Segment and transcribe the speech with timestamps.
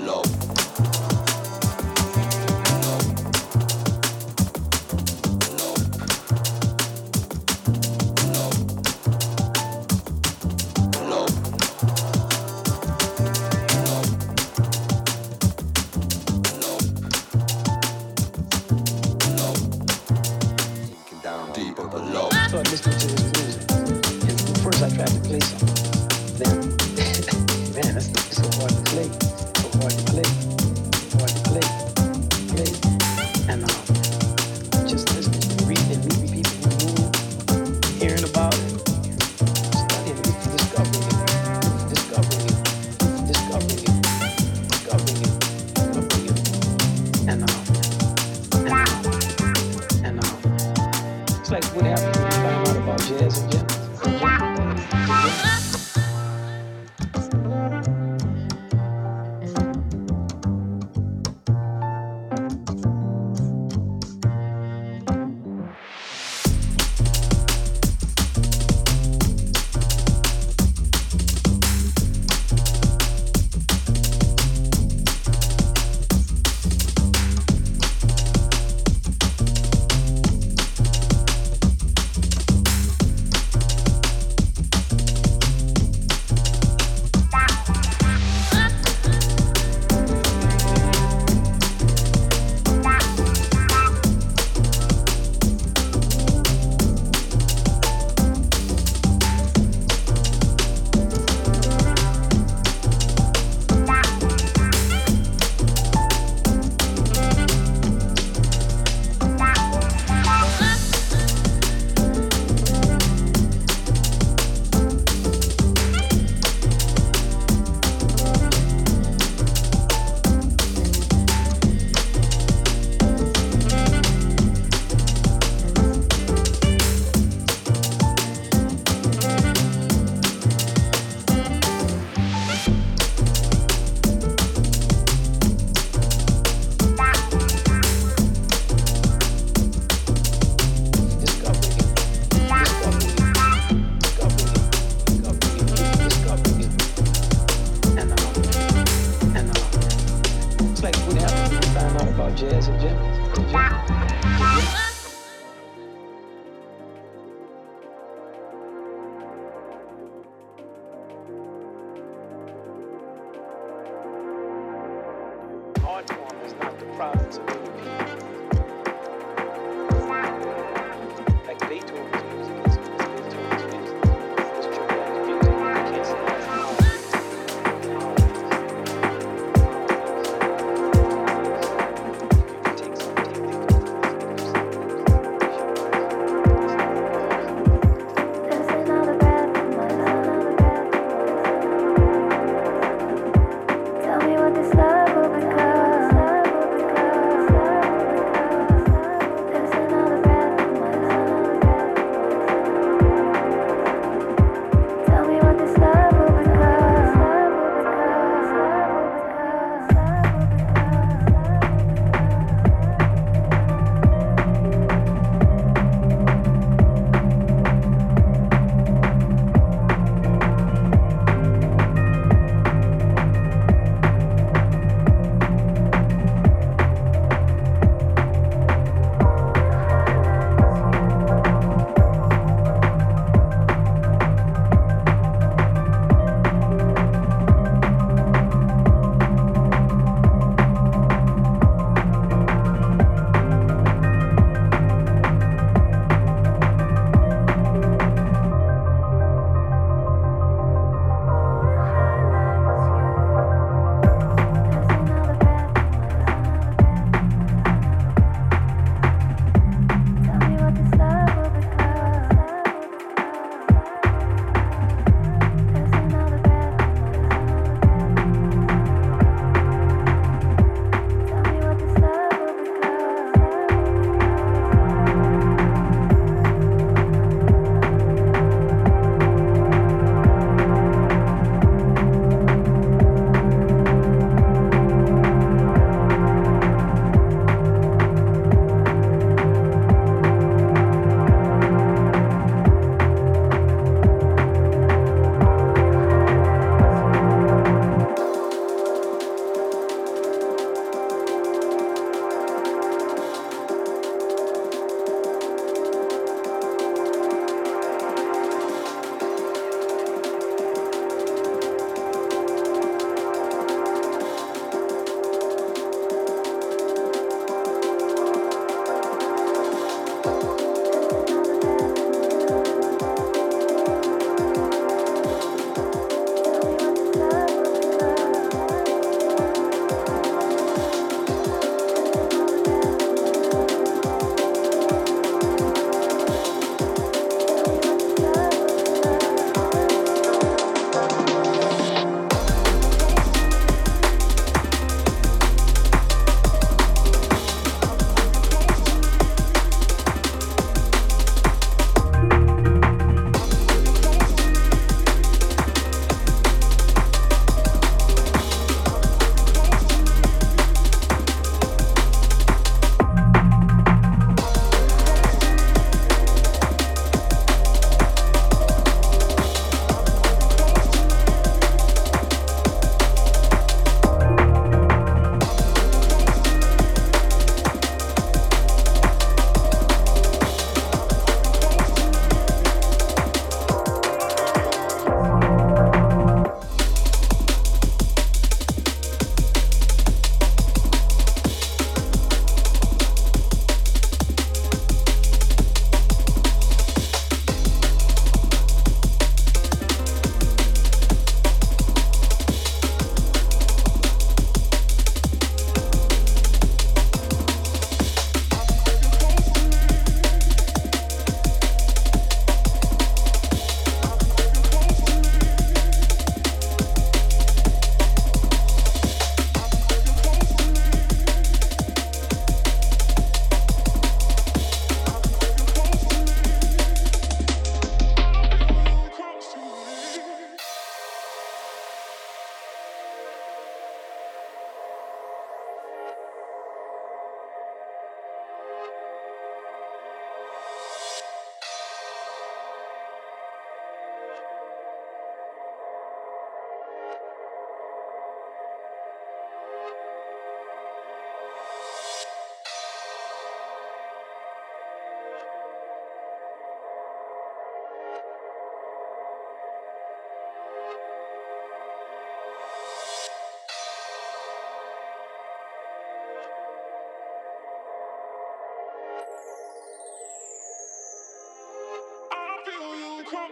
[0.00, 0.21] down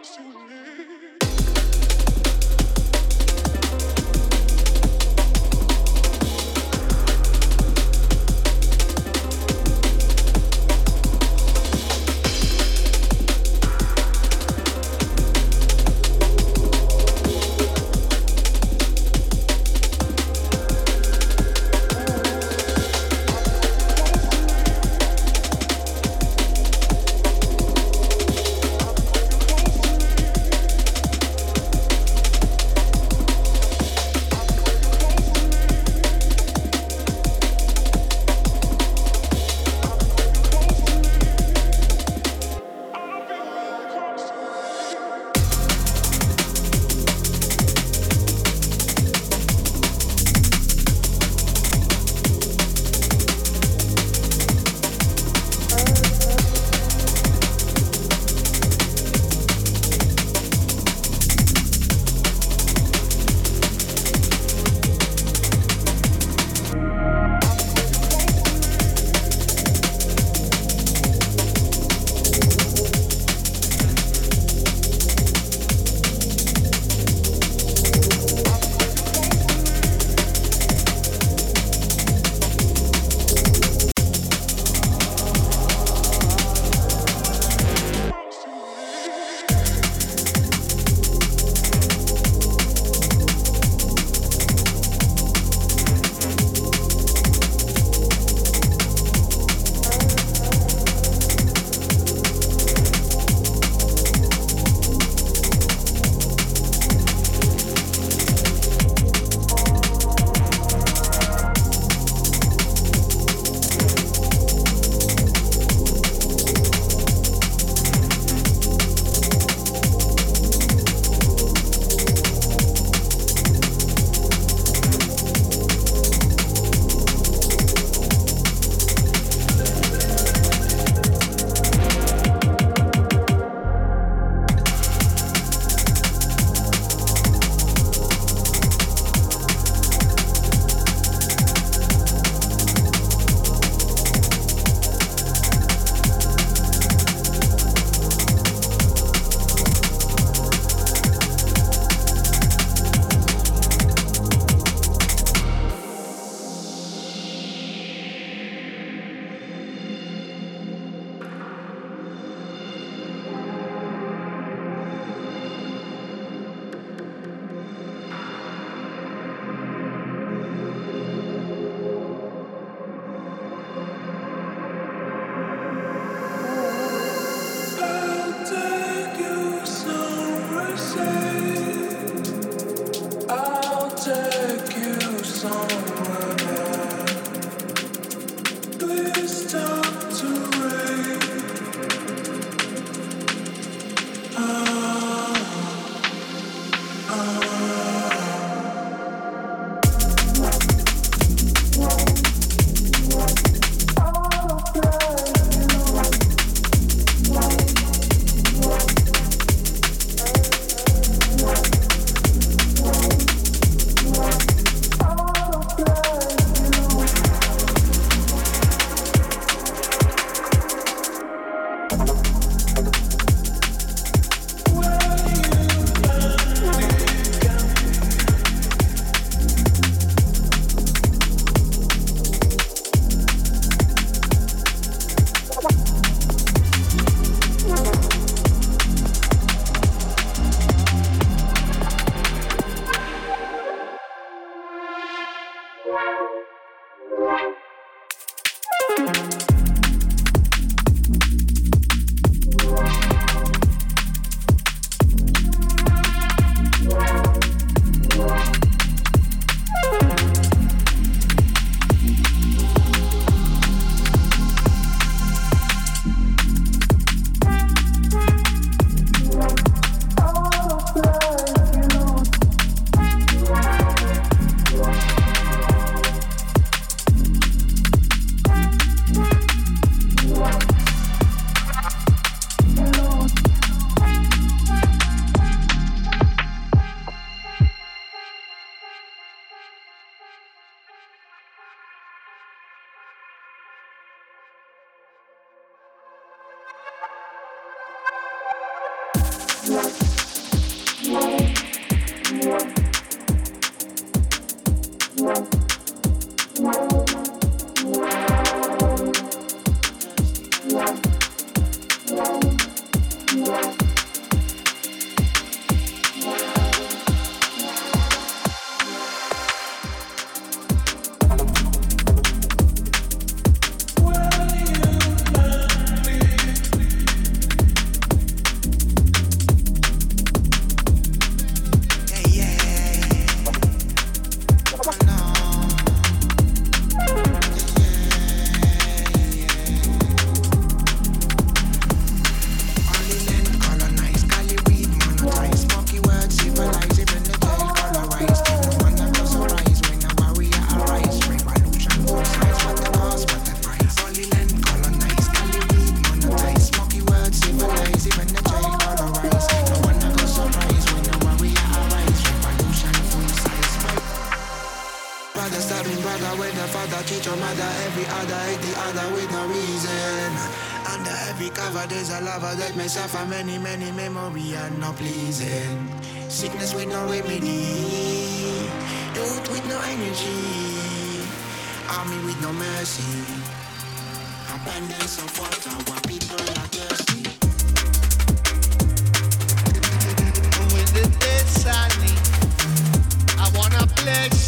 [0.03, 0.90] to me.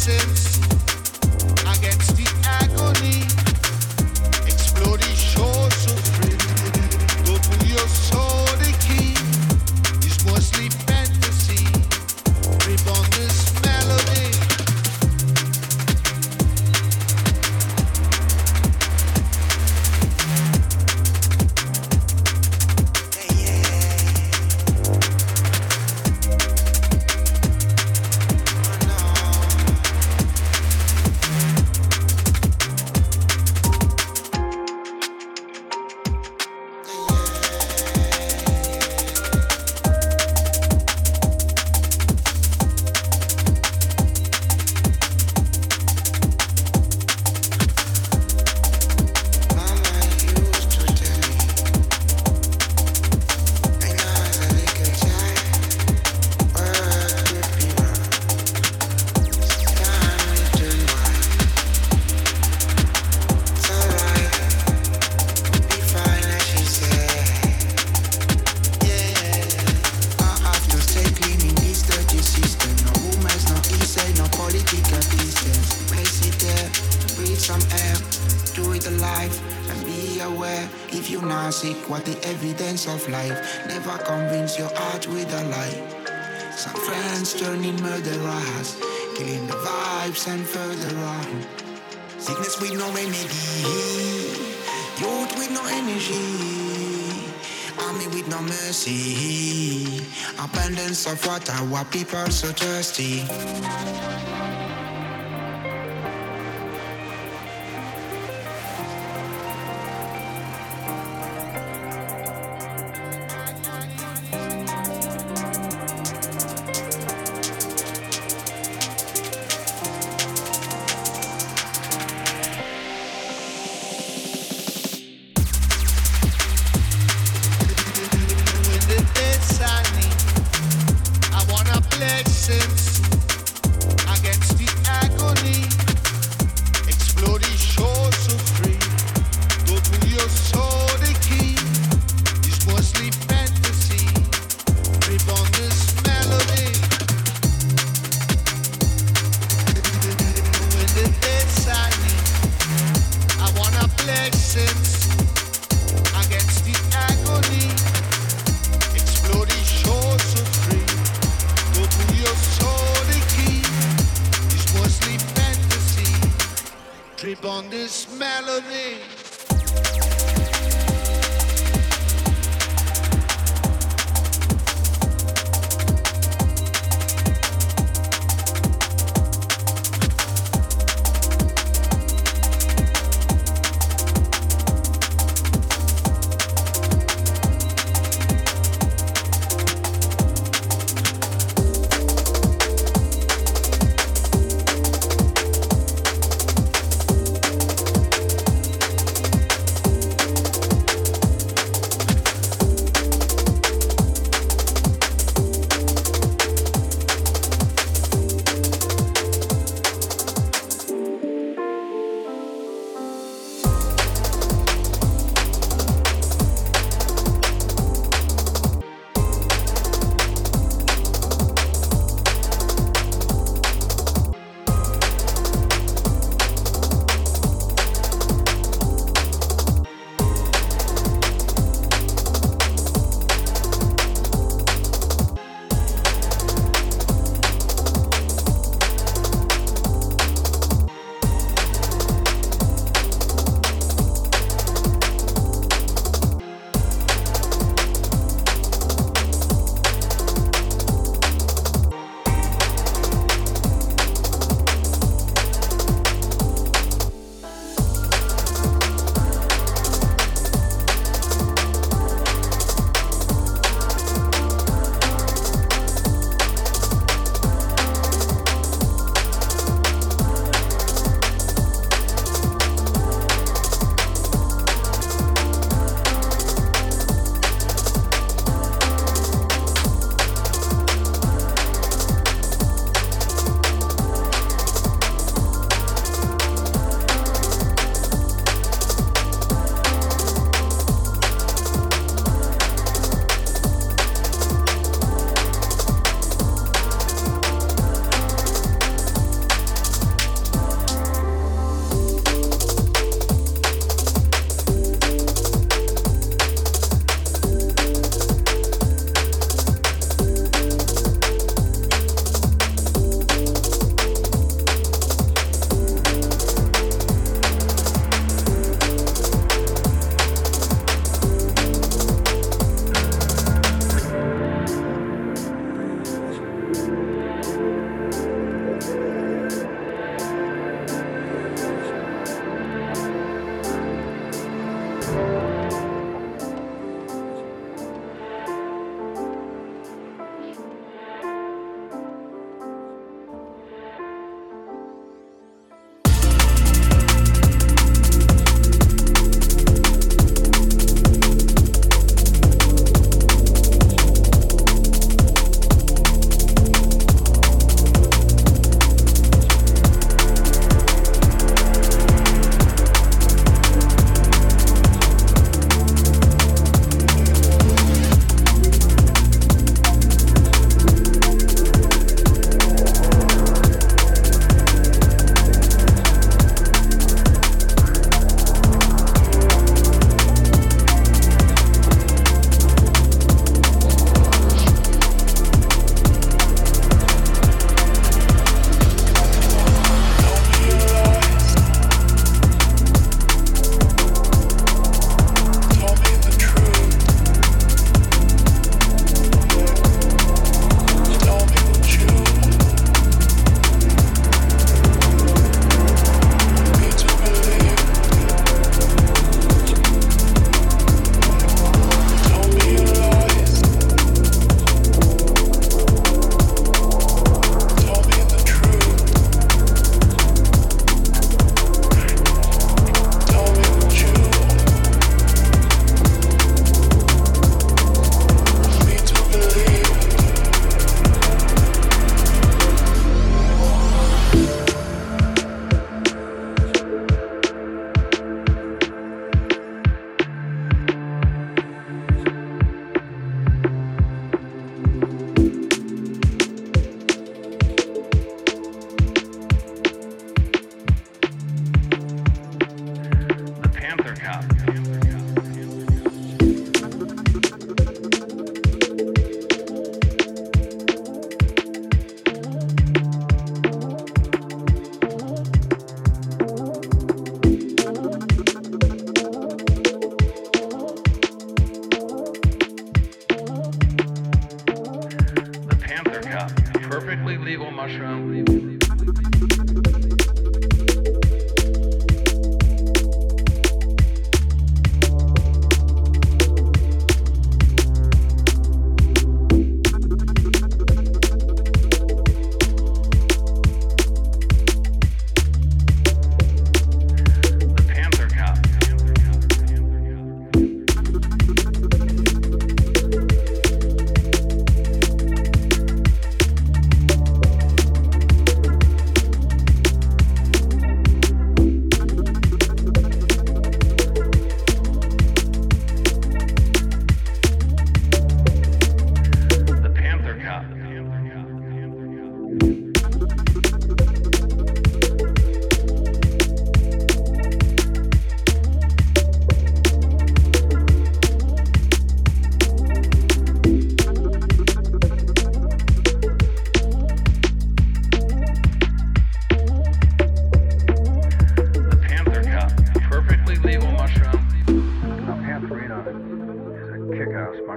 [0.06, 0.53] Of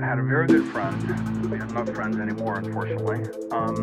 [0.00, 1.50] had a very good friend.
[1.50, 3.24] We are not friends anymore, unfortunately.
[3.50, 3.74] Um,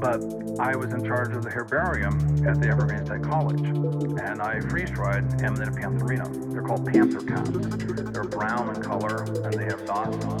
[0.00, 0.20] but
[0.60, 2.14] I was in charge of the herbarium
[2.46, 6.52] at the Evergreen State College, and I freeze dried Amanita pantherina.
[6.52, 7.50] They're called panther caps.
[7.50, 10.24] They're brown in color, and they have dots.
[10.26, 10.38] on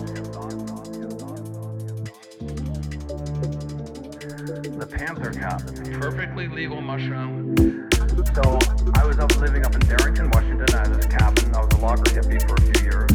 [4.78, 5.62] The panther cap,
[6.00, 7.54] perfectly legal mushroom.
[8.34, 8.58] So
[8.94, 10.66] I was up living up in Darrington, Washington.
[10.74, 11.54] I had this cabin.
[11.54, 13.10] I was a logger hippie for a few years,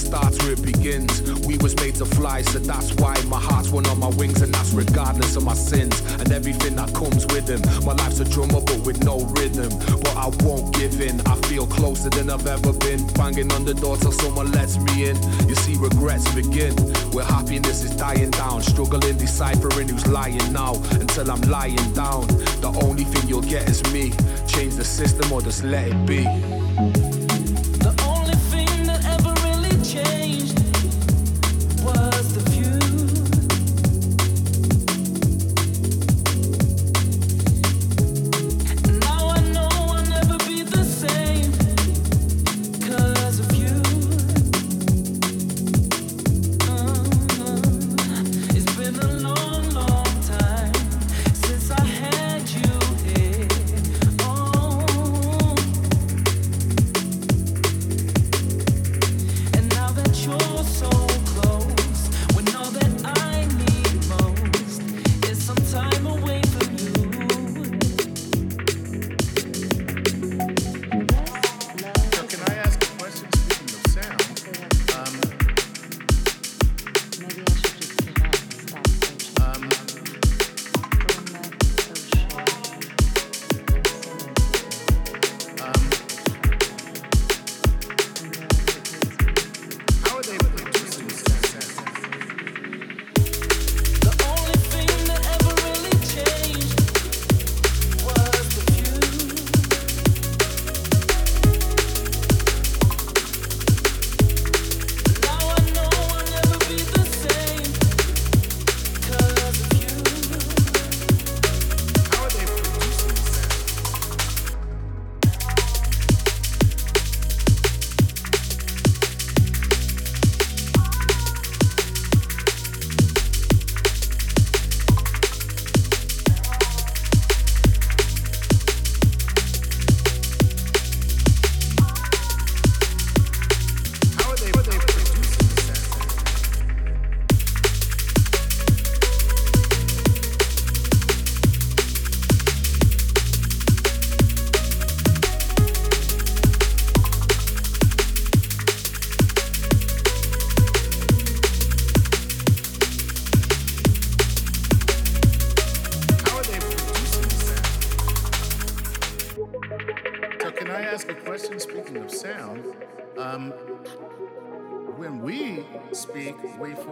[0.00, 1.22] starts where it begins.
[1.46, 4.52] We was made to fly, so that's why my heart's one on my wings, and
[4.52, 7.60] that's regardless of my sins and everything that comes with them.
[7.84, 9.70] My life's a drummer, but with no rhythm.
[10.00, 11.20] But I won't give in.
[11.26, 13.06] I feel closer than I've ever been.
[13.14, 15.16] Banging on the door till someone lets me in.
[15.48, 16.74] You see, regrets begin
[17.12, 18.62] where happiness is dying down.
[18.62, 22.26] Struggling, deciphering who's lying now until I'm lying down.
[22.64, 24.12] The only thing you'll get is me.
[24.46, 27.09] Change the system or just let it be.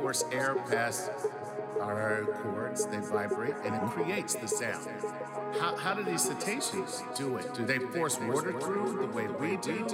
[0.00, 1.10] Force air past
[1.80, 4.86] our cords, they vibrate, and it creates the sound.
[5.60, 7.54] How, how do these cetaceans do it?
[7.54, 9.84] Do they force water through the way we do?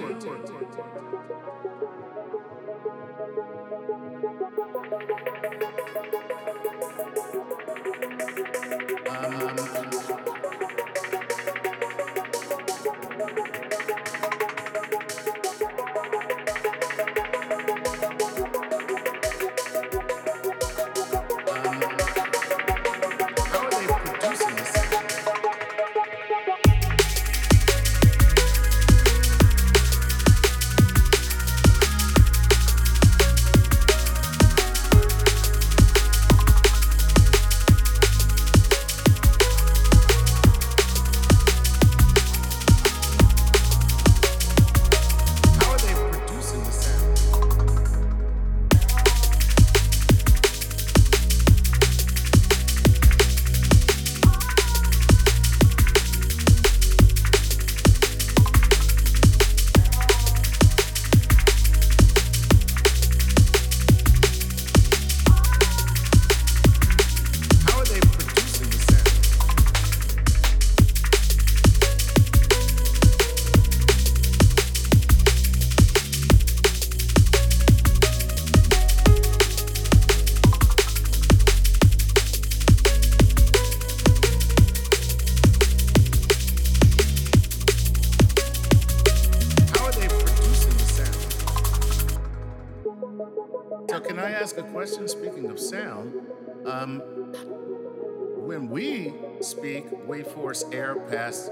[98.94, 101.50] We speak, we force air past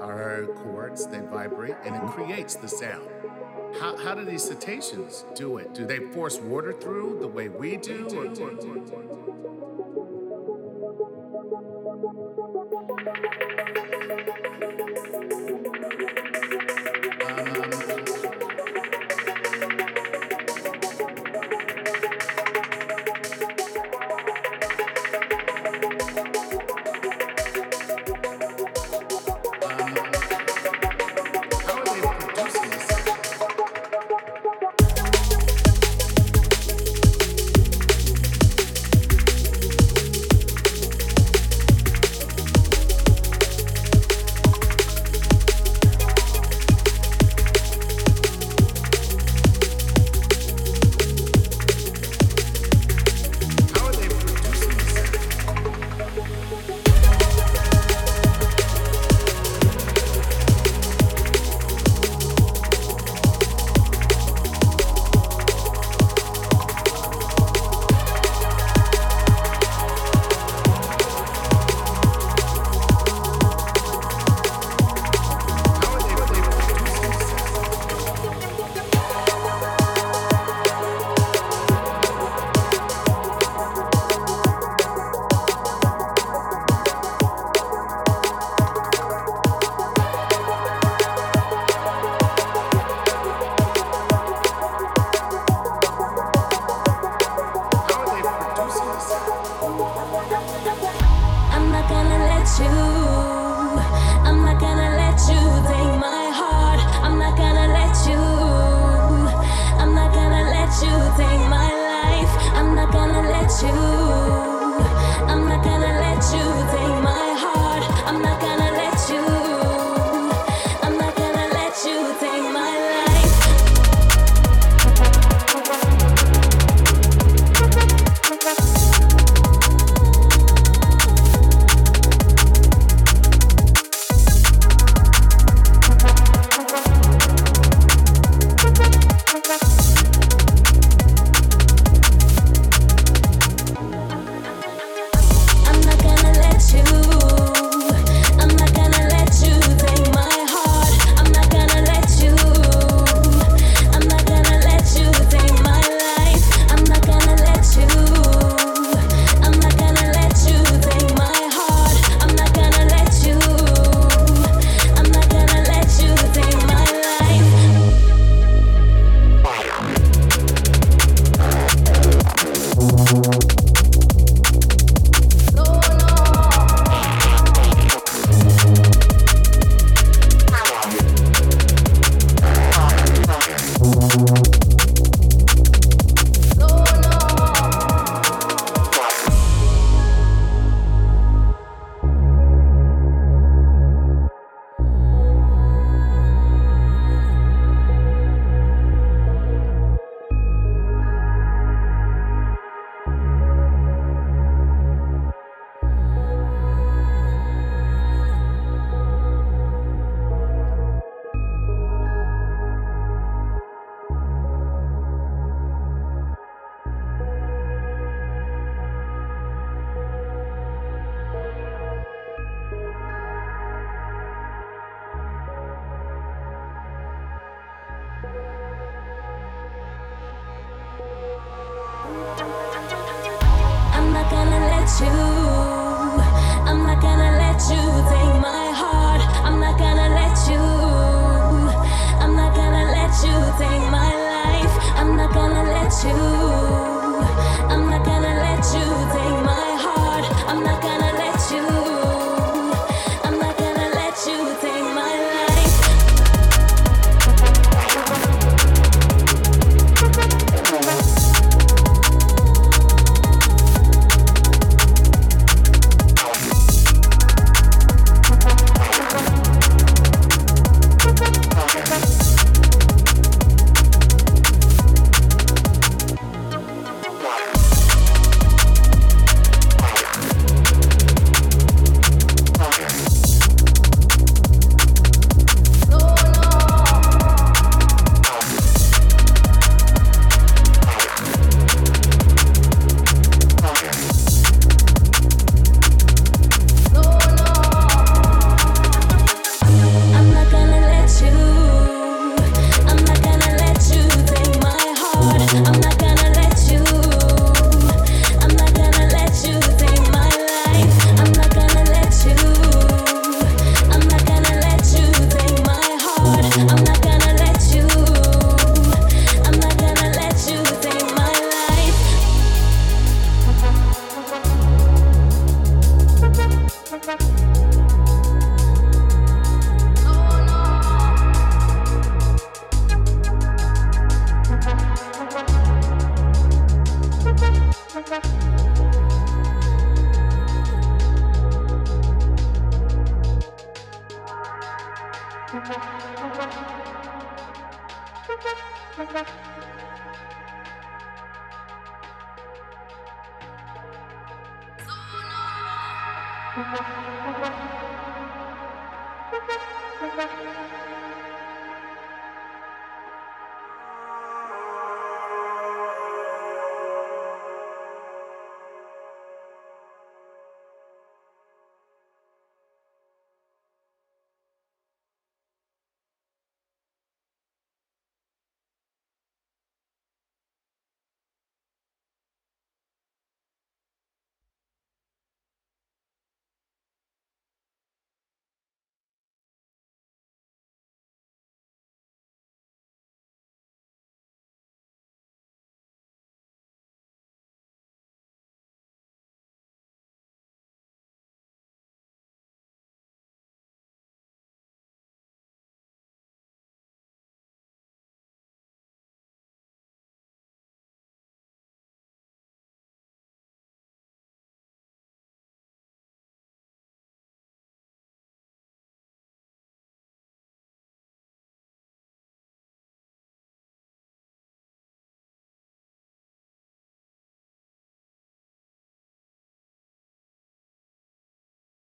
[0.00, 2.24] our cords, they vibrate, and it mm-hmm.
[2.24, 3.08] creates the sound.
[3.80, 5.74] How, how do these cetaceans do it?
[5.74, 8.08] Do they force water through the way we do?
[8.14, 9.43] How